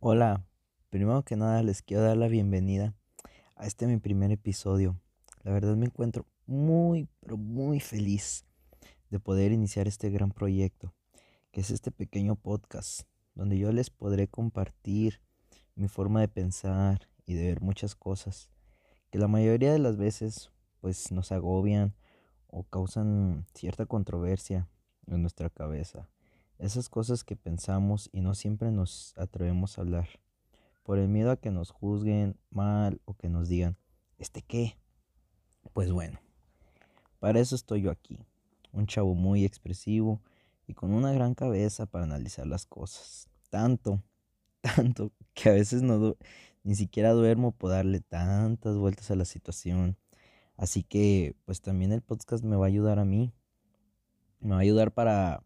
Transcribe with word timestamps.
Hola, 0.00 0.46
primero 0.90 1.24
que 1.24 1.34
nada 1.34 1.60
les 1.64 1.82
quiero 1.82 2.04
dar 2.04 2.16
la 2.16 2.28
bienvenida 2.28 2.94
a 3.56 3.66
este 3.66 3.88
mi 3.88 3.96
primer 3.96 4.30
episodio. 4.30 4.96
La 5.42 5.50
verdad 5.50 5.74
me 5.74 5.86
encuentro 5.86 6.24
muy, 6.46 7.08
pero 7.18 7.36
muy 7.36 7.80
feliz 7.80 8.44
de 9.10 9.18
poder 9.18 9.50
iniciar 9.50 9.88
este 9.88 10.08
gran 10.10 10.30
proyecto, 10.30 10.94
que 11.50 11.62
es 11.62 11.72
este 11.72 11.90
pequeño 11.90 12.36
podcast, 12.36 13.08
donde 13.34 13.58
yo 13.58 13.72
les 13.72 13.90
podré 13.90 14.28
compartir 14.28 15.20
mi 15.74 15.88
forma 15.88 16.20
de 16.20 16.28
pensar 16.28 17.08
y 17.26 17.34
de 17.34 17.48
ver 17.48 17.60
muchas 17.60 17.96
cosas, 17.96 18.50
que 19.10 19.18
la 19.18 19.26
mayoría 19.26 19.72
de 19.72 19.80
las 19.80 19.96
veces 19.96 20.52
pues 20.80 21.10
nos 21.10 21.32
agobian 21.32 21.92
o 22.46 22.62
causan 22.62 23.46
cierta 23.52 23.84
controversia 23.84 24.68
en 25.08 25.22
nuestra 25.22 25.50
cabeza. 25.50 26.08
Esas 26.58 26.88
cosas 26.88 27.22
que 27.22 27.36
pensamos 27.36 28.10
y 28.12 28.20
no 28.20 28.34
siempre 28.34 28.72
nos 28.72 29.16
atrevemos 29.16 29.78
a 29.78 29.82
hablar. 29.82 30.08
Por 30.82 30.98
el 30.98 31.08
miedo 31.08 31.30
a 31.30 31.36
que 31.36 31.52
nos 31.52 31.70
juzguen 31.70 32.36
mal 32.50 33.00
o 33.04 33.14
que 33.14 33.28
nos 33.28 33.48
digan, 33.48 33.76
¿este 34.18 34.42
qué? 34.42 34.76
Pues 35.72 35.92
bueno, 35.92 36.18
para 37.20 37.38
eso 37.38 37.54
estoy 37.54 37.82
yo 37.82 37.92
aquí. 37.92 38.18
Un 38.72 38.86
chavo 38.86 39.14
muy 39.14 39.44
expresivo 39.44 40.20
y 40.66 40.74
con 40.74 40.92
una 40.92 41.12
gran 41.12 41.34
cabeza 41.34 41.86
para 41.86 42.04
analizar 42.04 42.46
las 42.46 42.66
cosas. 42.66 43.28
Tanto, 43.50 44.02
tanto, 44.60 45.12
que 45.34 45.50
a 45.50 45.52
veces 45.52 45.82
no 45.82 46.16
ni 46.64 46.74
siquiera 46.74 47.12
duermo 47.12 47.52
por 47.52 47.70
darle 47.70 48.00
tantas 48.00 48.76
vueltas 48.76 49.10
a 49.12 49.16
la 49.16 49.24
situación. 49.24 49.96
Así 50.56 50.82
que, 50.82 51.36
pues 51.44 51.60
también 51.60 51.92
el 51.92 52.02
podcast 52.02 52.42
me 52.42 52.56
va 52.56 52.66
a 52.66 52.68
ayudar 52.68 52.98
a 52.98 53.04
mí. 53.04 53.32
Me 54.40 54.50
va 54.50 54.56
a 54.56 54.60
ayudar 54.60 54.92
para 54.92 55.44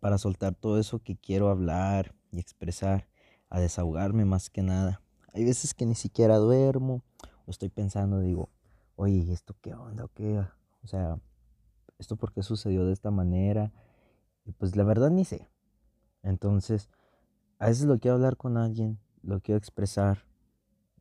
para 0.00 0.18
soltar 0.18 0.54
todo 0.54 0.78
eso 0.78 1.00
que 1.00 1.16
quiero 1.16 1.48
hablar 1.48 2.14
y 2.30 2.38
expresar, 2.38 3.08
a 3.48 3.58
desahogarme 3.58 4.24
más 4.24 4.50
que 4.50 4.62
nada. 4.62 5.02
Hay 5.32 5.44
veces 5.44 5.74
que 5.74 5.86
ni 5.86 5.94
siquiera 5.94 6.36
duermo 6.36 7.02
o 7.46 7.50
estoy 7.50 7.68
pensando, 7.68 8.20
digo, 8.20 8.50
oye, 8.96 9.32
¿esto 9.32 9.56
qué 9.60 9.74
onda? 9.74 10.04
¿O 10.04 10.08
qué? 10.08 10.38
O 10.82 10.86
sea, 10.86 11.18
¿esto 11.98 12.16
por 12.16 12.32
qué 12.32 12.42
sucedió 12.42 12.86
de 12.86 12.92
esta 12.92 13.10
manera? 13.10 13.72
Y 14.44 14.52
pues 14.52 14.76
la 14.76 14.84
verdad 14.84 15.10
ni 15.10 15.24
sé. 15.24 15.48
Entonces, 16.22 16.90
a 17.58 17.66
veces 17.66 17.84
lo 17.84 17.98
quiero 17.98 18.16
hablar 18.16 18.36
con 18.36 18.56
alguien, 18.56 18.98
lo 19.22 19.40
quiero 19.40 19.58
expresar. 19.58 20.24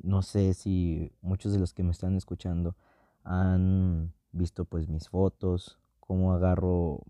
No 0.02 0.22
sé 0.22 0.54
si 0.54 1.12
muchos 1.22 1.52
de 1.52 1.60
los 1.60 1.74
que 1.74 1.84
me 1.84 1.92
están 1.92 2.16
escuchando 2.16 2.76
han 3.24 4.14
visto 4.32 4.66
pues 4.66 4.88
mis 4.88 5.10
fotos, 5.10 5.80
cómo 6.00 6.34
agarro 6.34 7.04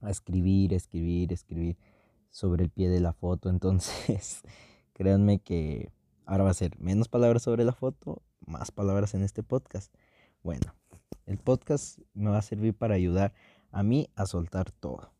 a 0.00 0.10
escribir, 0.10 0.74
escribir, 0.74 1.32
escribir 1.32 1.76
sobre 2.30 2.64
el 2.64 2.70
pie 2.70 2.88
de 2.88 3.00
la 3.00 3.12
foto. 3.12 3.50
Entonces, 3.50 4.42
créanme 4.92 5.40
que 5.40 5.92
ahora 6.26 6.44
va 6.44 6.50
a 6.50 6.54
ser 6.54 6.78
menos 6.78 7.08
palabras 7.08 7.42
sobre 7.42 7.64
la 7.64 7.72
foto, 7.72 8.22
más 8.46 8.70
palabras 8.70 9.14
en 9.14 9.22
este 9.22 9.42
podcast. 9.42 9.94
Bueno, 10.42 10.74
el 11.26 11.38
podcast 11.38 11.98
me 12.14 12.30
va 12.30 12.38
a 12.38 12.42
servir 12.42 12.74
para 12.74 12.94
ayudar 12.94 13.34
a 13.70 13.82
mí 13.82 14.08
a 14.16 14.26
soltar 14.26 14.70
todo 14.70 15.12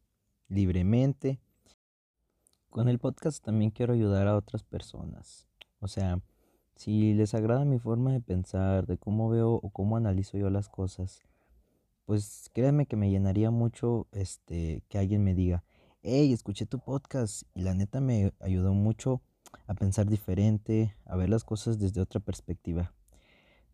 libremente. 0.50 1.40
Con 2.68 2.88
el 2.88 2.98
podcast 2.98 3.42
también 3.42 3.70
quiero 3.70 3.94
ayudar 3.94 4.28
a 4.28 4.36
otras 4.36 4.62
personas. 4.62 5.46
O 5.80 5.88
sea, 5.88 6.20
si 6.74 7.14
les 7.14 7.34
agrada 7.34 7.64
mi 7.64 7.78
forma 7.78 8.12
de 8.12 8.20
pensar, 8.20 8.86
de 8.86 8.98
cómo 8.98 9.28
veo 9.30 9.52
o 9.54 9.70
cómo 9.70 9.96
analizo 9.96 10.36
yo 10.36 10.50
las 10.50 10.68
cosas, 10.68 11.22
pues 12.10 12.50
créanme 12.52 12.86
que 12.86 12.96
me 12.96 13.08
llenaría 13.08 13.52
mucho 13.52 14.08
este 14.10 14.82
que 14.88 14.98
alguien 14.98 15.22
me 15.22 15.32
diga, 15.32 15.62
hey, 16.02 16.32
escuché 16.32 16.66
tu 16.66 16.80
podcast 16.80 17.44
y 17.54 17.62
la 17.62 17.72
neta 17.72 18.00
me 18.00 18.32
ayudó 18.40 18.74
mucho 18.74 19.22
a 19.68 19.74
pensar 19.74 20.06
diferente, 20.06 20.96
a 21.04 21.14
ver 21.14 21.28
las 21.28 21.44
cosas 21.44 21.78
desde 21.78 22.00
otra 22.00 22.18
perspectiva. 22.18 22.92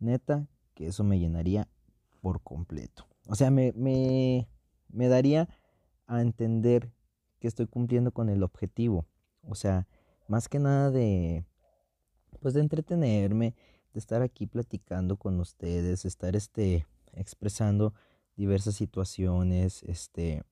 Neta, 0.00 0.48
que 0.74 0.86
eso 0.86 1.02
me 1.02 1.18
llenaría 1.18 1.66
por 2.20 2.42
completo. 2.42 3.06
O 3.26 3.34
sea, 3.36 3.50
me, 3.50 3.72
me, 3.72 4.46
me 4.90 5.08
daría 5.08 5.48
a 6.06 6.20
entender 6.20 6.92
que 7.40 7.48
estoy 7.48 7.66
cumpliendo 7.66 8.12
con 8.12 8.28
el 8.28 8.42
objetivo. 8.42 9.06
O 9.48 9.54
sea, 9.54 9.88
más 10.28 10.50
que 10.50 10.58
nada 10.58 10.90
de, 10.90 11.46
pues 12.42 12.52
de 12.52 12.60
entretenerme, 12.60 13.54
de 13.94 13.98
estar 13.98 14.20
aquí 14.20 14.46
platicando 14.46 15.16
con 15.16 15.40
ustedes, 15.40 16.04
estar 16.04 16.36
este, 16.36 16.86
expresando 17.14 17.94
diversas 18.36 18.74
situaciones, 18.74 19.82
este, 19.84 20.42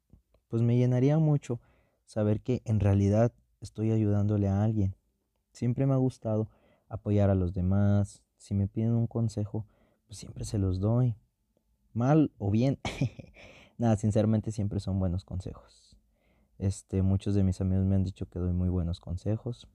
pues 0.48 0.62
me 0.62 0.76
llenaría 0.76 1.18
mucho 1.18 1.60
saber 2.04 2.40
que 2.40 2.62
en 2.64 2.80
realidad 2.80 3.32
estoy 3.60 3.92
ayudándole 3.92 4.48
a 4.48 4.62
alguien. 4.62 4.96
Siempre 5.52 5.86
me 5.86 5.94
ha 5.94 5.98
gustado 5.98 6.48
apoyar 6.88 7.30
a 7.30 7.34
los 7.34 7.52
demás. 7.54 8.22
Si 8.36 8.54
me 8.54 8.68
piden 8.68 8.92
un 8.92 9.06
consejo, 9.06 9.66
pues 10.06 10.18
siempre 10.18 10.44
se 10.44 10.58
los 10.58 10.80
doy. 10.80 11.14
Mal 11.92 12.32
o 12.38 12.50
bien. 12.50 12.78
Nada, 13.78 13.96
sinceramente 13.96 14.52
siempre 14.52 14.80
son 14.80 14.98
buenos 14.98 15.24
consejos. 15.24 15.96
Este, 16.58 17.02
muchos 17.02 17.34
de 17.34 17.42
mis 17.42 17.60
amigos 17.60 17.84
me 17.84 17.96
han 17.96 18.04
dicho 18.04 18.26
que 18.26 18.38
doy 18.38 18.52
muy 18.52 18.68
buenos 18.68 19.00
consejos. 19.00 19.68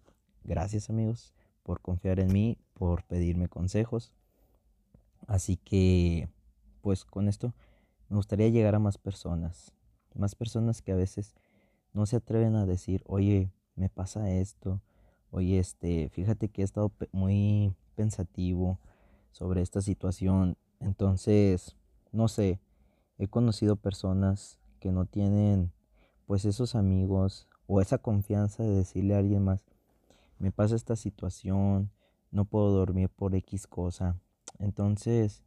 Gracias, 0.44 0.90
amigos, 0.90 1.34
por 1.64 1.82
confiar 1.82 2.20
en 2.20 2.32
mí, 2.32 2.58
por 2.74 3.04
pedirme 3.04 3.50
consejos. 3.50 4.14
Así 5.28 5.58
que, 5.58 6.30
pues 6.82 7.04
con 7.06 7.28
esto 7.28 7.54
me 8.10 8.18
gustaría 8.18 8.50
llegar 8.50 8.76
a 8.76 8.80
más 8.80 8.98
personas, 8.98 9.74
más 10.16 10.36
personas 10.36 10.82
que 10.82 10.92
a 10.92 10.96
veces 10.96 11.36
no 11.94 12.06
se 12.06 12.18
atreven 12.18 12.56
a 12.56 12.66
decir, 12.66 13.04
oye, 13.06 13.52
me 13.76 13.90
pasa 13.90 14.32
esto, 14.32 14.82
oye, 15.32 15.60
este, 15.60 16.10
fíjate 16.10 16.50
que 16.50 16.62
he 16.62 16.66
estado 16.66 16.92
muy 17.12 17.76
pensativo 17.96 18.80
sobre 19.32 19.62
esta 19.62 19.82
situación. 19.82 20.58
Entonces, 20.80 21.76
no 22.12 22.28
sé, 22.28 22.60
he 23.18 23.28
conocido 23.28 23.76
personas 23.76 24.60
que 24.80 24.92
no 24.92 25.06
tienen 25.06 25.72
pues 26.26 26.46
esos 26.46 26.76
amigos 26.76 27.48
o 27.68 27.82
esa 27.82 27.98
confianza 27.98 28.64
de 28.64 28.70
decirle 28.70 29.16
a 29.16 29.20
alguien 29.20 29.44
más, 29.44 29.66
me 30.40 30.52
pasa 30.52 30.76
esta 30.76 30.96
situación, 30.96 31.92
no 32.32 32.46
puedo 32.46 32.72
dormir 32.72 33.10
por 33.10 33.36
X 33.36 33.68
cosa. 33.68 34.20
Entonces, 34.58 35.44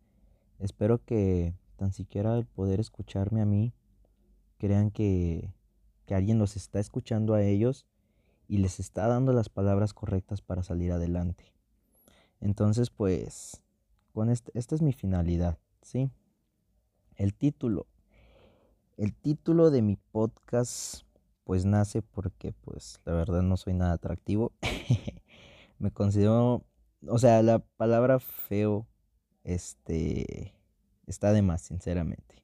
espero 0.58 1.04
que 1.04 1.54
tan 1.82 1.92
siquiera 1.92 2.38
el 2.38 2.46
poder 2.46 2.78
escucharme 2.78 3.42
a 3.42 3.44
mí, 3.44 3.74
crean 4.58 4.92
que, 4.92 5.52
que 6.06 6.14
alguien 6.14 6.38
los 6.38 6.54
está 6.54 6.78
escuchando 6.78 7.34
a 7.34 7.42
ellos 7.42 7.86
y 8.46 8.58
les 8.58 8.78
está 8.78 9.08
dando 9.08 9.32
las 9.32 9.48
palabras 9.48 9.92
correctas 9.92 10.42
para 10.42 10.62
salir 10.62 10.92
adelante. 10.92 11.52
Entonces, 12.40 12.90
pues, 12.90 13.64
con 14.12 14.30
este, 14.30 14.52
esta 14.54 14.76
es 14.76 14.80
mi 14.80 14.92
finalidad, 14.92 15.58
¿sí? 15.80 16.08
El 17.16 17.34
título. 17.34 17.88
El 18.96 19.12
título 19.12 19.72
de 19.72 19.82
mi 19.82 19.96
podcast, 19.96 21.02
pues 21.42 21.64
nace 21.64 22.00
porque, 22.00 22.52
pues, 22.52 23.00
la 23.04 23.14
verdad 23.14 23.42
no 23.42 23.56
soy 23.56 23.74
nada 23.74 23.94
atractivo. 23.94 24.52
Me 25.80 25.90
considero, 25.90 26.64
o 27.08 27.18
sea, 27.18 27.42
la 27.42 27.58
palabra 27.58 28.20
feo, 28.20 28.86
este, 29.42 30.54
está 31.06 31.32
de 31.32 31.42
más, 31.42 31.62
sinceramente. 31.62 32.42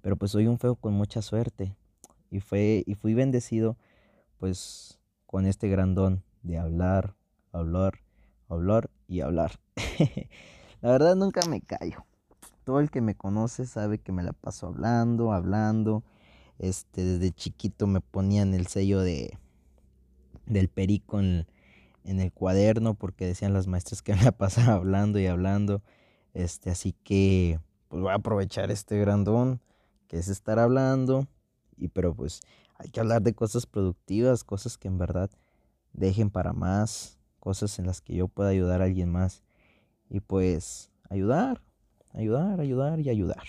Pero 0.00 0.16
pues 0.16 0.32
soy 0.32 0.46
un 0.46 0.58
feo 0.58 0.76
con 0.76 0.94
mucha 0.94 1.22
suerte 1.22 1.74
y, 2.30 2.40
fue, 2.40 2.84
y 2.86 2.94
fui 2.94 3.14
bendecido 3.14 3.76
pues 4.38 4.98
con 5.26 5.46
este 5.46 5.68
gran 5.68 5.94
don 5.94 6.22
de 6.42 6.58
hablar, 6.58 7.14
hablar, 7.52 8.00
hablar 8.48 8.90
y 9.08 9.20
hablar. 9.20 9.58
la 10.80 10.90
verdad 10.90 11.16
nunca 11.16 11.40
me 11.48 11.60
callo. 11.60 12.04
Todo 12.64 12.80
el 12.80 12.90
que 12.90 13.00
me 13.00 13.14
conoce 13.14 13.66
sabe 13.66 13.98
que 13.98 14.12
me 14.12 14.22
la 14.22 14.32
paso 14.32 14.66
hablando, 14.66 15.32
hablando. 15.32 16.02
Este, 16.58 17.04
desde 17.04 17.32
chiquito 17.32 17.86
me 17.86 18.00
ponían 18.00 18.54
el 18.54 18.66
sello 18.66 19.00
de 19.00 19.38
del 20.46 20.68
perico 20.68 21.18
en, 21.18 21.46
en 22.04 22.20
el 22.20 22.32
cuaderno 22.32 22.94
porque 22.94 23.26
decían 23.26 23.52
las 23.52 23.66
maestras 23.66 24.02
que 24.02 24.14
me 24.14 24.22
la 24.22 24.32
pasaba 24.38 24.74
hablando 24.74 25.18
y 25.18 25.26
hablando. 25.26 25.82
Este, 26.34 26.70
así 26.70 26.92
que 26.92 27.60
pues 27.96 28.02
voy 28.02 28.12
a 28.12 28.16
aprovechar 28.16 28.70
este 28.70 28.98
grandón 28.98 29.58
que 30.06 30.18
es 30.18 30.28
estar 30.28 30.58
hablando 30.58 31.26
y 31.78 31.88
pero 31.88 32.14
pues 32.14 32.42
hay 32.74 32.90
que 32.90 33.00
hablar 33.00 33.22
de 33.22 33.32
cosas 33.32 33.64
productivas, 33.64 34.44
cosas 34.44 34.76
que 34.76 34.86
en 34.86 34.98
verdad 34.98 35.30
dejen 35.94 36.28
para 36.28 36.52
más, 36.52 37.18
cosas 37.40 37.78
en 37.78 37.86
las 37.86 38.02
que 38.02 38.14
yo 38.14 38.28
pueda 38.28 38.50
ayudar 38.50 38.82
a 38.82 38.84
alguien 38.84 39.10
más 39.10 39.42
y 40.10 40.20
pues 40.20 40.90
ayudar, 41.08 41.62
ayudar, 42.12 42.60
ayudar 42.60 43.00
y 43.00 43.08
ayudar. 43.08 43.44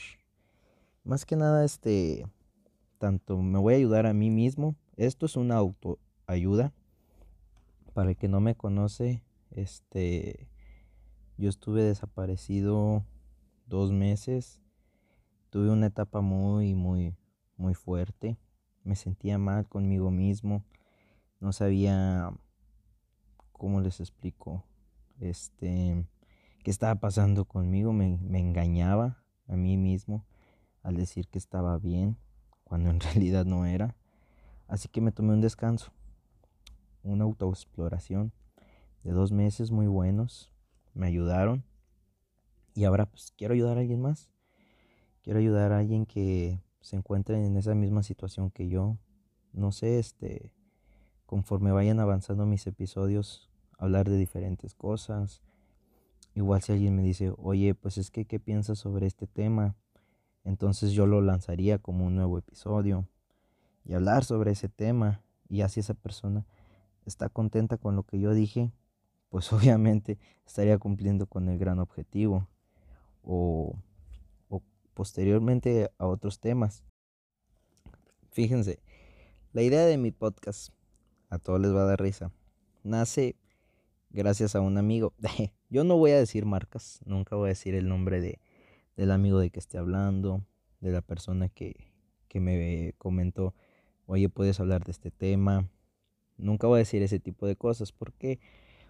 Más 1.04 1.26
que 1.26 1.36
nada 1.36 1.66
este 1.66 2.26
tanto 3.00 3.42
me 3.42 3.60
voy 3.60 3.74
a 3.74 3.78
ayudar 3.78 4.06
a 4.06 4.14
mí 4.14 4.30
mismo. 4.30 4.78
Esto 4.96 5.26
es 5.26 5.36
una 5.36 5.58
autoayuda. 5.58 6.72
Para 7.94 8.12
el 8.12 8.16
que 8.16 8.30
no 8.30 8.40
me 8.40 8.56
conoce, 8.56 9.22
este 9.52 10.48
yo 11.36 11.50
estuve 11.50 11.84
desaparecido 11.84 13.04
dos 13.68 13.92
meses 13.92 14.62
tuve 15.50 15.70
una 15.70 15.88
etapa 15.88 16.22
muy, 16.22 16.74
muy, 16.74 17.16
muy 17.56 17.74
fuerte. 17.74 18.38
Me 18.84 18.96
sentía 18.96 19.38
mal 19.38 19.68
conmigo 19.68 20.12
mismo. 20.12 20.64
No 21.40 21.52
sabía 21.52 22.32
¿cómo 23.58 23.82
les 23.82 24.00
explico? 24.00 24.64
Este, 25.20 26.06
¿qué 26.64 26.72
estaba 26.72 26.96
pasando 26.96 27.46
conmigo? 27.46 27.92
Me, 27.92 28.18
me 28.22 28.40
engañaba 28.40 29.24
a 29.48 29.56
mí 29.56 29.78
mismo 29.78 30.26
al 30.84 30.96
decir 30.96 31.28
que 31.28 31.38
estaba 31.38 31.78
bien, 31.78 32.18
cuando 32.64 32.90
en 32.90 33.00
realidad 33.02 33.46
no 33.46 33.66
era. 33.66 33.96
Así 34.68 34.88
que 34.88 35.02
me 35.02 35.12
tomé 35.12 35.34
un 35.34 35.42
descanso, 35.42 35.92
una 37.04 37.24
autoexploración 37.24 38.32
de 39.04 39.12
dos 39.12 39.32
meses 39.32 39.72
muy 39.72 39.88
buenos, 39.88 40.52
me 40.94 41.08
ayudaron 41.08 41.64
y 42.78 42.86
ahora 42.86 43.08
pues 43.08 43.34
quiero 43.36 43.56
ayudar 43.56 43.78
a 43.78 43.80
alguien 43.82 44.00
más. 44.00 44.30
Quiero 45.24 45.40
ayudar 45.40 45.72
a 45.72 45.80
alguien 45.80 46.06
que 46.06 46.62
se 46.80 46.96
encuentre 46.96 47.44
en 47.44 47.58
esa 47.58 47.74
misma 47.74 48.04
situación 48.04 48.52
que 48.52 48.70
yo. 48.70 49.00
No 49.52 49.72
sé, 49.72 49.98
este, 49.98 50.54
conforme 51.26 51.72
vayan 51.72 52.00
avanzando 52.00 52.46
mis 52.46 52.68
episodios, 52.68 53.50
hablar 53.80 54.08
de 54.08 54.16
diferentes 54.16 54.76
cosas. 54.76 55.42
Igual 56.36 56.62
si 56.62 56.72
alguien 56.72 56.96
me 56.96 57.02
dice, 57.02 57.34
oye, 57.38 57.74
pues 57.74 57.98
es 57.98 58.12
que, 58.12 58.26
¿qué 58.26 58.40
piensas 58.40 58.78
sobre 58.78 59.08
este 59.08 59.26
tema? 59.26 59.76
Entonces 60.44 60.92
yo 60.92 61.08
lo 61.08 61.20
lanzaría 61.22 61.80
como 61.80 62.06
un 62.06 62.16
nuevo 62.16 62.38
episodio 62.38 63.08
y 63.86 63.94
hablar 63.94 64.24
sobre 64.24 64.52
ese 64.52 64.70
tema. 64.70 65.24
Y 65.50 65.62
así 65.62 65.80
esa 65.80 65.96
persona 65.96 66.46
está 67.08 67.28
contenta 67.28 67.78
con 67.78 67.96
lo 67.96 68.04
que 68.04 68.20
yo 68.20 68.36
dije, 68.36 68.72
pues 69.30 69.52
obviamente 69.52 70.20
estaría 70.46 70.78
cumpliendo 70.78 71.26
con 71.26 71.50
el 71.50 71.58
gran 71.58 71.80
objetivo. 71.80 72.48
O, 73.24 73.80
posteriormente 74.94 75.92
a 76.00 76.08
otros 76.08 76.40
temas. 76.40 76.84
Fíjense, 78.32 78.80
la 79.54 79.62
idea 79.62 79.86
de 79.86 79.98
mi 79.98 80.12
podcast, 80.12 80.74
a 81.30 81.38
todos 81.38 81.62
les 81.62 81.72
va 81.72 81.84
a 81.84 81.86
dar 81.86 82.02
risa, 82.02 82.32
nace 82.84 83.36
gracias 84.10 84.56
a 84.56 84.62
un 84.62 84.78
amigo. 84.78 85.14
Yo 85.70 85.84
no 85.84 85.98
voy 85.98 86.12
a 86.12 86.18
decir 86.18 86.46
marcas, 86.46 87.02
nunca 87.06 87.36
voy 87.36 87.48
a 87.48 87.50
decir 87.50 87.76
el 87.76 87.88
nombre 87.88 88.22
de, 88.22 88.40
del 88.96 89.12
amigo 89.12 89.40
de 89.40 89.52
que 89.52 89.60
esté 89.60 89.78
hablando, 89.78 90.44
de 90.80 90.92
la 90.92 91.02
persona 91.02 91.50
que, 91.50 91.92
que 92.28 92.40
me 92.40 92.94
comentó, 92.98 93.54
oye, 94.08 94.30
puedes 94.30 94.60
hablar 94.60 94.84
de 94.84 94.92
este 94.92 95.12
tema. 95.12 95.70
Nunca 96.38 96.68
voy 96.68 96.78
a 96.78 96.80
decir 96.80 97.04
ese 97.04 97.20
tipo 97.20 97.46
de 97.46 97.56
cosas. 97.56 97.92
¿Por 97.92 98.14
qué? 98.14 98.40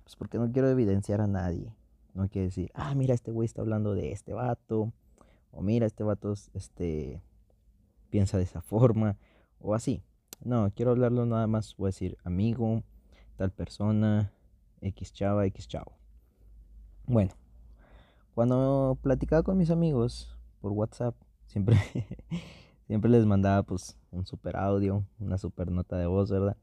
Pues 0.04 0.16
porque 0.16 0.38
no 0.38 0.52
quiero 0.52 0.70
evidenciar 0.70 1.22
a 1.22 1.28
nadie. 1.28 1.74
No 2.18 2.28
quiero 2.30 2.48
decir, 2.48 2.72
ah, 2.74 2.96
mira, 2.96 3.14
este 3.14 3.32
güey 3.32 3.46
está 3.46 3.62
hablando 3.62 3.94
de 3.94 4.12
este 4.12 4.34
vato. 4.34 4.92
O 5.52 5.62
mira, 5.62 5.86
este 5.86 6.04
vato 6.04 6.34
este, 6.56 7.22
piensa 8.10 8.40
de 8.40 8.44
esa 8.44 8.62
forma. 8.64 9.18
O 9.60 9.76
así. 9.76 10.02
No, 10.44 10.72
quiero 10.76 10.90
hablarlo 10.90 11.28
nada 11.28 11.46
más. 11.46 11.76
Voy 11.78 11.90
a 11.90 11.90
decir 11.90 12.18
amigo, 12.24 12.82
tal 13.36 13.52
persona, 13.52 14.34
X 14.82 15.14
chava, 15.14 15.46
X 15.46 15.68
chavo. 15.68 15.92
Bueno, 17.06 17.34
cuando 18.34 18.98
platicaba 19.04 19.44
con 19.44 19.60
mis 19.60 19.70
amigos 19.70 20.36
por 20.60 20.72
WhatsApp, 20.72 21.16
siempre, 21.46 21.78
siempre 22.88 23.12
les 23.12 23.28
mandaba 23.28 23.62
pues 23.62 23.96
un 24.10 24.26
super 24.26 24.56
audio, 24.56 25.06
una 25.20 25.38
super 25.38 25.70
nota 25.70 25.98
de 25.98 26.08
voz, 26.08 26.32
¿verdad? 26.32 26.58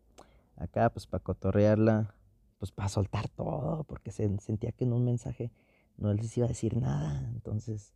Acá 0.57 0.91
pues 0.91 1.07
para 1.07 1.23
cotorrearla, 1.23 2.13
pues 2.65 2.73
para 2.73 2.89
soltar 2.89 3.29
todo, 3.29 3.85
porque 3.85 4.11
se, 4.11 4.39
sentía 4.39 4.73
que 4.73 4.85
en 4.85 4.95
un 4.95 5.05
mensaje 5.05 5.53
no 5.99 6.15
les 6.15 6.35
iba 6.39 6.47
a 6.47 6.49
decir 6.49 6.79
nada. 6.79 7.29
Entonces, 7.35 7.93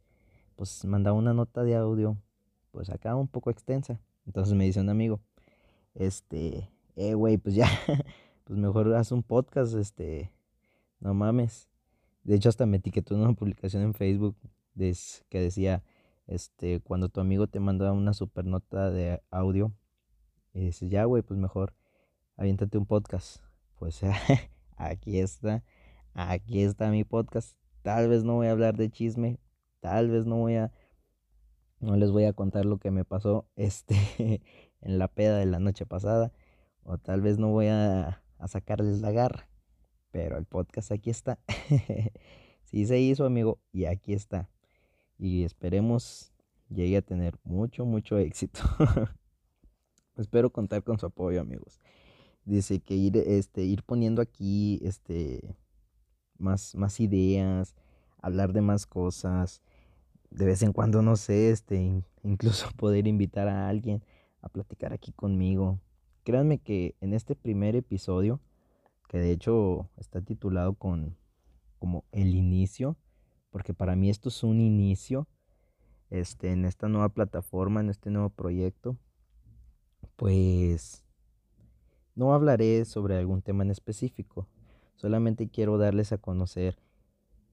pues 0.56 0.84
mandaba 0.84 1.16
una 1.16 1.32
nota 1.32 1.64
de 1.64 1.74
audio, 1.74 2.18
pues 2.70 2.90
acá 2.90 3.16
un 3.16 3.28
poco 3.28 3.50
extensa. 3.50 3.98
Entonces 4.26 4.52
me 4.52 4.64
dice 4.64 4.82
un 4.82 4.90
amigo, 4.90 5.22
este, 5.94 6.68
eh, 6.96 7.14
güey, 7.14 7.38
pues 7.38 7.54
ya, 7.54 7.66
pues 8.44 8.58
mejor 8.58 8.94
haz 8.94 9.10
un 9.10 9.22
podcast, 9.22 9.74
este, 9.74 10.34
no 11.00 11.14
mames. 11.14 11.70
De 12.24 12.34
hecho, 12.34 12.50
hasta 12.50 12.66
me 12.66 12.76
etiquetó 12.76 13.14
una 13.14 13.32
publicación 13.32 13.82
en 13.82 13.94
Facebook 13.94 14.36
que 14.76 15.40
decía, 15.40 15.82
este, 16.26 16.80
cuando 16.80 17.08
tu 17.08 17.22
amigo 17.22 17.46
te 17.46 17.58
manda 17.58 17.90
una 17.92 18.12
super 18.12 18.44
nota 18.44 18.90
de 18.90 19.22
audio, 19.30 19.72
y 20.52 20.60
dices, 20.60 20.90
ya, 20.90 21.06
güey, 21.06 21.22
pues 21.22 21.40
mejor 21.40 21.74
aviéntate 22.36 22.76
un 22.76 22.84
podcast. 22.84 23.38
Pues 23.78 24.02
aquí 24.78 25.18
está, 25.18 25.62
aquí 26.14 26.62
está 26.62 26.90
mi 26.90 27.04
podcast. 27.04 27.56
Tal 27.82 28.08
vez 28.08 28.24
no 28.24 28.34
voy 28.34 28.46
a 28.46 28.52
hablar 28.52 28.76
de 28.76 28.90
chisme, 28.90 29.38
tal 29.80 30.10
vez 30.10 30.26
no 30.26 30.36
voy 30.36 30.54
a, 30.54 30.72
no 31.80 31.96
les 31.96 32.10
voy 32.10 32.24
a 32.24 32.32
contar 32.32 32.64
lo 32.64 32.78
que 32.78 32.90
me 32.90 33.04
pasó, 33.04 33.48
este, 33.56 33.96
en 34.80 34.98
la 34.98 35.08
peda 35.08 35.38
de 35.38 35.46
la 35.46 35.58
noche 35.58 35.86
pasada, 35.86 36.32
o 36.82 36.98
tal 36.98 37.20
vez 37.20 37.38
no 37.38 37.48
voy 37.48 37.66
a, 37.66 38.22
a 38.38 38.48
sacarles 38.48 39.00
la 39.00 39.12
garra, 39.12 39.48
pero 40.10 40.38
el 40.38 40.46
podcast 40.46 40.92
aquí 40.92 41.10
está. 41.10 41.38
sí 42.64 42.86
se 42.86 42.98
hizo, 42.98 43.26
amigo, 43.26 43.60
y 43.72 43.84
aquí 43.84 44.14
está. 44.14 44.48
Y 45.18 45.42
esperemos 45.44 46.32
llegue 46.68 46.98
a 46.98 47.02
tener 47.02 47.34
mucho, 47.44 47.84
mucho 47.84 48.18
éxito. 48.18 48.60
Espero 50.16 50.50
contar 50.50 50.82
con 50.82 50.98
su 50.98 51.06
apoyo, 51.06 51.40
amigos. 51.40 51.80
Dice 52.48 52.80
que 52.80 52.94
ir, 52.94 53.14
este, 53.18 53.62
ir 53.64 53.82
poniendo 53.82 54.22
aquí, 54.22 54.80
este, 54.82 55.54
más, 56.38 56.74
más 56.76 56.98
ideas, 56.98 57.74
hablar 58.22 58.54
de 58.54 58.62
más 58.62 58.86
cosas. 58.86 59.60
De 60.30 60.46
vez 60.46 60.62
en 60.62 60.72
cuando, 60.72 61.02
no 61.02 61.16
sé, 61.16 61.50
este, 61.50 62.02
incluso 62.22 62.70
poder 62.76 63.06
invitar 63.06 63.48
a 63.48 63.68
alguien 63.68 64.02
a 64.40 64.48
platicar 64.48 64.94
aquí 64.94 65.12
conmigo. 65.12 65.78
Créanme 66.24 66.56
que 66.56 66.96
en 67.02 67.12
este 67.12 67.36
primer 67.36 67.76
episodio, 67.76 68.40
que 69.10 69.18
de 69.18 69.30
hecho 69.30 69.90
está 69.98 70.22
titulado 70.22 70.72
con 70.72 71.18
como 71.78 72.06
el 72.12 72.34
inicio, 72.34 72.96
porque 73.50 73.74
para 73.74 73.94
mí 73.94 74.08
esto 74.08 74.30
es 74.30 74.42
un 74.42 74.62
inicio 74.62 75.28
este, 76.08 76.52
en 76.52 76.64
esta 76.64 76.88
nueva 76.88 77.10
plataforma, 77.10 77.80
en 77.80 77.90
este 77.90 78.10
nuevo 78.10 78.30
proyecto, 78.30 78.96
pues 80.16 81.04
no 82.18 82.34
hablaré 82.34 82.84
sobre 82.84 83.16
algún 83.16 83.40
tema 83.42 83.62
en 83.62 83.70
específico, 83.70 84.48
solamente 84.96 85.48
quiero 85.48 85.78
darles 85.78 86.10
a 86.12 86.18
conocer 86.18 86.76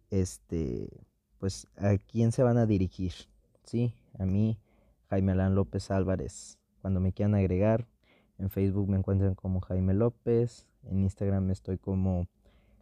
este 0.10 0.90
pues 1.38 1.68
a 1.78 1.98
quién 1.98 2.32
se 2.32 2.42
van 2.42 2.58
a 2.58 2.66
dirigir, 2.66 3.14
¿sí? 3.64 3.94
A 4.18 4.26
mí, 4.26 4.58
Jaime 5.10 5.34
Alán 5.34 5.54
López 5.54 5.92
Álvarez. 5.92 6.58
Cuando 6.82 7.00
me 7.00 7.14
quieran 7.14 7.36
agregar, 7.36 7.86
en 8.40 8.50
Facebook 8.50 8.90
me 8.90 8.98
encuentran 8.98 9.36
como 9.36 9.62
Jaime 9.62 9.94
López, 9.94 10.66
en 10.84 10.98
Instagram 11.00 11.52
estoy 11.52 11.78
como 11.78 12.28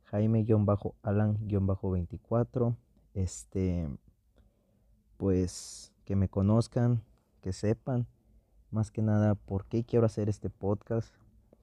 Jaime-Alan-24. 0.05 2.77
Este, 3.13 3.89
pues 5.17 5.91
que 6.05 6.15
me 6.15 6.29
conozcan, 6.29 7.03
que 7.41 7.51
sepan 7.51 8.07
más 8.71 8.89
que 8.91 9.01
nada 9.01 9.35
por 9.35 9.65
qué 9.65 9.83
quiero 9.83 10.05
hacer 10.05 10.29
este 10.29 10.49
podcast, 10.49 11.13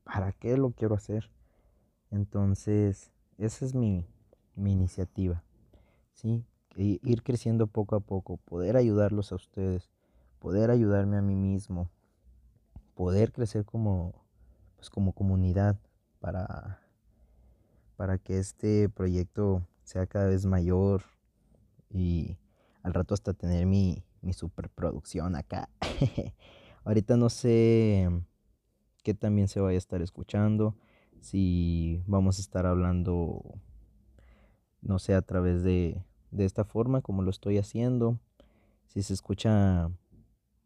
para 0.05 0.33
qué 0.33 0.57
lo 0.57 0.71
quiero 0.71 0.95
hacer. 0.95 1.31
Entonces, 2.11 3.11
esa 3.39 3.65
es 3.65 3.75
mi, 3.75 4.07
mi 4.55 4.73
iniciativa. 4.73 5.43
¿sí? 6.13 6.45
Ir 6.77 7.23
creciendo 7.23 7.67
poco 7.67 7.97
a 7.97 8.01
poco, 8.01 8.37
poder 8.39 8.77
ayudarlos 8.77 9.33
a 9.33 9.37
ustedes, 9.37 9.91
poder 10.39 10.71
ayudarme 10.71 11.17
a 11.17 11.23
mí 11.23 11.35
mismo, 11.35 11.91
poder 12.95 13.33
crecer 13.33 13.65
como, 13.65 14.15
pues 14.77 14.89
como 14.91 15.13
comunidad 15.13 15.79
para, 16.21 16.81
para 17.97 18.19
que 18.19 18.39
este 18.39 18.89
proyecto 18.89 19.67
sea 19.83 20.07
cada 20.07 20.27
vez 20.27 20.47
mayor 20.47 21.03
y 21.91 22.39
al 22.83 22.95
rato 22.95 23.15
hasta 23.15 23.35
tener 23.35 23.67
mi, 23.67 24.05
mi 24.23 24.33
superproducción 24.33 25.35
acá. 25.35 25.69
Ahorita 26.85 27.17
no 27.17 27.29
sé 27.29 28.09
qué 29.03 29.15
también 29.15 29.49
se 29.49 29.61
vaya 29.61 29.77
a 29.77 29.79
estar 29.79 30.03
escuchando, 30.03 30.77
si 31.21 32.03
vamos 32.07 32.39
a 32.39 32.43
estar 32.43 32.67
hablando, 32.67 33.43
no 34.81 34.99
sé, 34.99 35.15
a 35.15 35.23
través 35.23 35.63
de, 35.63 36.03
de 36.31 36.45
esta 36.45 36.65
forma 36.65 37.03
como 37.03 37.23
lo 37.23 37.31
estoy 37.31 37.59
haciendo, 37.59 38.19
si 38.87 39.03
se 39.03 39.15
escucha 39.15 39.91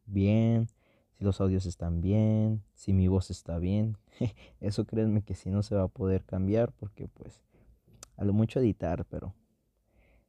bien, 0.06 0.68
si 1.12 1.24
los 1.24 1.40
audios 1.40 1.66
están 1.66 2.00
bien, 2.00 2.62
si 2.74 2.92
mi 2.92 3.08
voz 3.08 3.30
está 3.30 3.58
bien. 3.58 3.96
Eso 4.60 4.84
créanme 4.84 5.22
que 5.22 5.34
si 5.34 5.50
no 5.50 5.62
se 5.62 5.74
va 5.74 5.82
a 5.82 5.88
poder 5.88 6.24
cambiar 6.24 6.72
porque 6.72 7.08
pues 7.08 7.42
a 8.16 8.24
lo 8.24 8.32
mucho 8.32 8.60
editar, 8.60 9.04
pero 9.06 9.34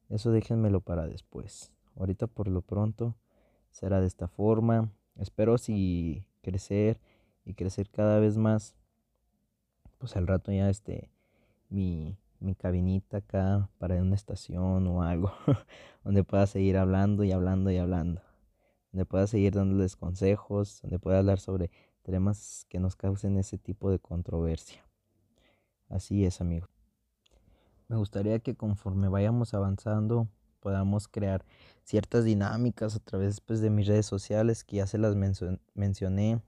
eso 0.10 0.32
déjenmelo 0.32 0.82
para 0.82 1.08
después. 1.08 1.72
Ahorita 1.96 2.28
por 2.28 2.48
lo 2.48 2.62
pronto 2.62 3.16
será 3.72 4.02
de 4.02 4.08
esta 4.08 4.28
forma. 4.28 4.92
Espero 5.16 5.58
si 5.58 6.26
crecer 6.42 7.00
y 7.46 7.54
crecer 7.54 7.90
cada 7.90 8.20
vez 8.20 8.38
más. 8.38 8.76
Pues 9.98 10.16
al 10.16 10.28
rato 10.28 10.52
ya 10.52 10.70
este 10.70 11.10
mi, 11.70 12.18
mi 12.40 12.56
cabinita 12.56 13.18
acá 13.18 13.70
para 13.78 13.96
una 13.96 14.16
estación 14.16 14.88
o 14.88 15.04
algo 15.04 15.32
donde 16.04 16.24
pueda 16.24 16.48
seguir 16.48 16.78
hablando 16.78 17.24
y 17.24 17.32
hablando 17.32 17.72
y 17.72 17.78
hablando. 17.78 18.22
Donde 18.92 19.06
pueda 19.06 19.28
seguir 19.28 19.54
dándoles 19.54 19.96
consejos, 19.96 20.82
donde 20.82 21.00
pueda 21.00 21.20
hablar 21.20 21.40
sobre 21.40 21.72
temas 22.02 22.66
que 22.70 22.80
nos 22.80 22.96
causen 22.96 23.38
ese 23.38 23.58
tipo 23.58 23.90
de 23.90 24.00
controversia. 24.00 24.86
Así 25.90 26.26
es, 26.26 26.42
amigos. 26.42 26.70
Me 27.88 27.98
gustaría 27.98 28.40
que 28.40 28.56
conforme 28.56 29.10
vayamos 29.10 29.54
avanzando 29.54 30.28
podamos 30.60 31.08
crear 31.08 31.46
ciertas 31.84 32.24
dinámicas 32.24 32.96
a 32.96 33.00
través 33.00 33.40
pues, 33.40 33.62
de 33.62 33.70
mis 33.70 33.86
redes 33.86 34.08
sociales 34.08 34.64
que 34.64 34.78
ya 34.78 34.88
se 34.88 34.98
las 34.98 35.16
mencioné, 35.76 36.42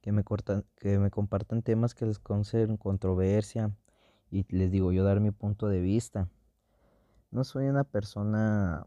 que 0.00 0.12
me, 0.12 0.24
cortan, 0.24 0.64
que 0.76 0.98
me 0.98 1.10
compartan 1.10 1.62
temas 1.62 1.94
que 1.94 2.06
les 2.06 2.18
causen 2.18 2.76
controversia 2.76 3.70
y 4.30 4.44
les 4.54 4.70
digo 4.70 4.92
yo 4.92 5.04
dar 5.04 5.20
mi 5.20 5.30
punto 5.30 5.68
de 5.68 5.80
vista. 5.80 6.28
No 7.30 7.44
soy 7.44 7.66
una 7.66 7.84
persona, 7.84 8.86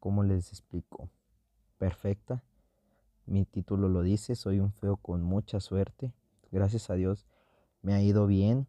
¿cómo 0.00 0.22
les 0.22 0.50
explico? 0.50 1.08
Perfecta. 1.78 2.42
Mi 3.26 3.44
título 3.44 3.88
lo 3.88 4.02
dice, 4.02 4.34
soy 4.34 4.58
un 4.58 4.72
feo 4.72 4.96
con 4.96 5.22
mucha 5.22 5.60
suerte. 5.60 6.12
Gracias 6.50 6.90
a 6.90 6.94
Dios 6.94 7.26
me 7.82 7.94
ha 7.94 8.02
ido 8.02 8.26
bien. 8.26 8.66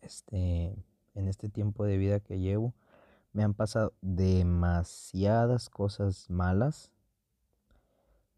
Este, 0.00 0.76
en 1.14 1.28
este 1.28 1.48
tiempo 1.48 1.84
de 1.84 1.98
vida 1.98 2.20
que 2.20 2.38
llevo, 2.38 2.74
me 3.32 3.42
han 3.42 3.54
pasado 3.54 3.92
demasiadas 4.00 5.68
cosas 5.68 6.30
malas 6.30 6.90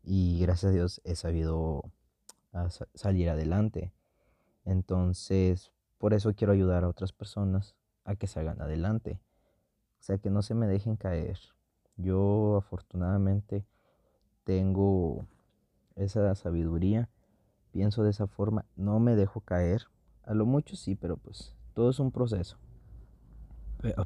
y 0.02 0.40
gracias 0.40 0.71
a 0.71 0.75
Dios 0.75 1.00
he 1.04 1.14
sabido 1.14 1.83
salir 2.95 3.30
adelante. 3.30 3.92
Entonces, 4.64 5.73
por 5.99 6.14
eso 6.14 6.35
quiero 6.35 6.52
ayudar 6.52 6.85
a 6.85 6.88
otras 6.88 7.12
personas 7.12 7.76
a 8.04 8.16
que 8.16 8.26
salgan 8.26 8.61
adelante. 8.61 9.21
O 10.00 10.02
sea, 10.02 10.19
que 10.19 10.30
no 10.30 10.42
se 10.42 10.54
me 10.54 10.66
dejen 10.66 10.97
caer. 10.97 11.38
Yo 11.97 12.57
afortunadamente 12.57 13.66
tengo 14.45 15.26
esa 15.97 16.35
sabiduría, 16.35 17.11
pienso 17.71 18.02
de 18.02 18.11
esa 18.11 18.26
forma, 18.26 18.64
no 18.76 18.99
me 18.99 19.16
dejo 19.16 19.40
caer. 19.42 19.87
A 20.25 20.35
lo 20.35 20.47
mucho 20.47 20.76
sí, 20.76 20.95
pero 20.95 21.16
pues 21.16 21.54
todo 21.75 21.90
es 21.90 21.99
un 21.99 22.11
proceso. 22.11 22.57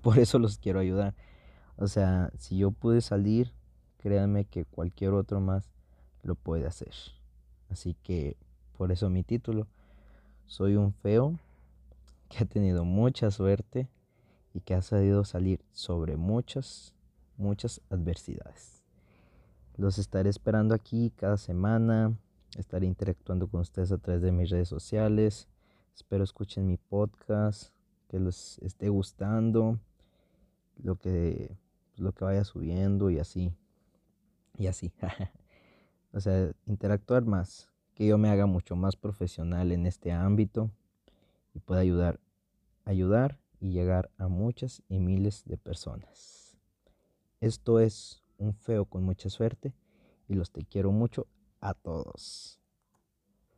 Por 0.02 0.18
eso 0.18 0.38
los 0.38 0.58
quiero 0.58 0.80
ayudar. 0.80 1.14
O 1.76 1.86
sea, 1.86 2.30
si 2.36 2.58
yo 2.58 2.70
pude 2.70 3.00
salir, 3.00 3.52
créanme 3.98 4.44
que 4.44 4.64
cualquier 4.64 5.12
otro 5.12 5.40
más 5.40 5.73
lo 6.24 6.34
puede 6.34 6.66
hacer. 6.66 6.94
Así 7.70 7.94
que 8.02 8.36
por 8.76 8.90
eso 8.90 9.08
mi 9.08 9.22
título. 9.22 9.68
Soy 10.46 10.76
un 10.76 10.92
feo 10.92 11.38
que 12.28 12.38
ha 12.42 12.46
tenido 12.46 12.84
mucha 12.84 13.30
suerte 13.30 13.88
y 14.52 14.60
que 14.60 14.74
ha 14.74 14.82
sabido 14.82 15.24
salir 15.24 15.64
sobre 15.72 16.16
muchas, 16.16 16.92
muchas 17.36 17.80
adversidades. 17.90 18.82
Los 19.76 19.98
estaré 19.98 20.30
esperando 20.30 20.74
aquí 20.74 21.12
cada 21.16 21.36
semana. 21.36 22.16
Estaré 22.56 22.86
interactuando 22.86 23.48
con 23.48 23.60
ustedes 23.60 23.90
a 23.92 23.98
través 23.98 24.22
de 24.22 24.32
mis 24.32 24.50
redes 24.50 24.68
sociales. 24.68 25.48
Espero 25.94 26.24
escuchen 26.24 26.66
mi 26.66 26.76
podcast, 26.76 27.72
que 28.08 28.18
les 28.18 28.58
esté 28.58 28.88
gustando, 28.88 29.78
lo 30.76 30.96
que, 30.96 31.56
lo 31.96 32.12
que 32.12 32.24
vaya 32.24 32.44
subiendo 32.44 33.10
y 33.10 33.18
así. 33.18 33.52
Y 34.56 34.66
así. 34.66 34.92
o 36.14 36.20
sea, 36.20 36.52
interactuar 36.66 37.24
más, 37.24 37.68
que 37.94 38.06
yo 38.06 38.18
me 38.18 38.28
haga 38.28 38.46
mucho 38.46 38.76
más 38.76 38.96
profesional 38.96 39.72
en 39.72 39.86
este 39.86 40.12
ámbito 40.12 40.70
y 41.54 41.58
pueda 41.58 41.80
ayudar, 41.80 42.20
ayudar 42.84 43.38
y 43.60 43.72
llegar 43.72 44.10
a 44.16 44.28
muchas 44.28 44.82
y 44.88 45.00
miles 45.00 45.42
de 45.44 45.56
personas. 45.56 46.56
Esto 47.40 47.80
es 47.80 48.22
un 48.38 48.54
feo 48.54 48.84
con 48.84 49.02
mucha 49.02 49.28
suerte 49.28 49.74
y 50.28 50.34
los 50.34 50.50
te 50.50 50.64
quiero 50.64 50.92
mucho 50.92 51.26
a 51.60 51.74
todos. 51.74 52.60